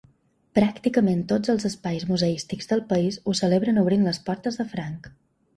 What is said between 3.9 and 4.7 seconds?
les portes